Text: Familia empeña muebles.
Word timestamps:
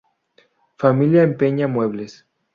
Familia 0.79 1.21
empeña 1.21 1.67
muebles. 1.67 2.25